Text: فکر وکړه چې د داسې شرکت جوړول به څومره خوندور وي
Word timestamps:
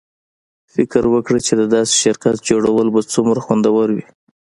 فکر 0.73 1.03
وکړه 1.13 1.39
چې 1.45 1.53
د 1.59 1.63
داسې 1.75 1.93
شرکت 2.03 2.35
جوړول 2.49 2.87
به 2.93 3.01
څومره 3.13 3.39
خوندور 3.45 3.87
وي 3.95 4.05